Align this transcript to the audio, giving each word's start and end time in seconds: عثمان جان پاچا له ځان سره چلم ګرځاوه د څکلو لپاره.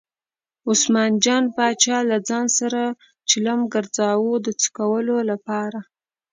عثمان 0.69 1.11
جان 1.23 1.43
پاچا 1.55 1.97
له 2.09 2.17
ځان 2.29 2.47
سره 2.59 2.81
چلم 3.29 3.59
ګرځاوه 3.73 4.33
د 4.45 4.47
څکلو 4.61 5.17
لپاره. 5.31 5.79